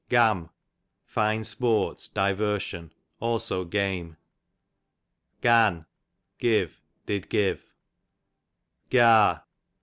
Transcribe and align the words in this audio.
Gam, 0.09 0.49
fine 1.05 1.43
sport, 1.43 2.09
diversion, 2.15 2.91
also 3.19 3.63
game. 3.65 4.17
Gan, 5.41 5.85
give, 6.39 6.81
did 7.05 7.29
give. 7.29 7.71